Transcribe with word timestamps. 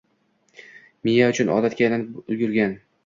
Miya 1.07 1.27
uchun 1.33 1.53
odatga 1.57 1.85
aylanib 1.89 2.19
ulgurgan 2.35 2.75